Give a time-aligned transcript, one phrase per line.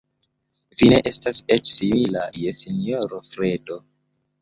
[0.79, 3.83] Vi ne estas eĉ simila je sinjoro Fredo.